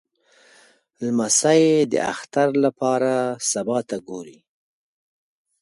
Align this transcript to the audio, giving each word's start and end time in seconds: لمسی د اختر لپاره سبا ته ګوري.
لمسی 1.05 1.63
د 1.91 1.93
اختر 2.13 2.49
لپاره 2.63 3.13
سبا 3.51 3.79
ته 3.89 3.97
ګوري. 4.07 4.39